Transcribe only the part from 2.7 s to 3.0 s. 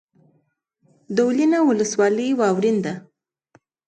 ده؟